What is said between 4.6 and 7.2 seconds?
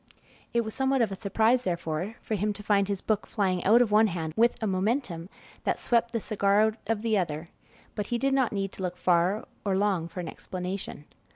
momentum that swept the cigar out of the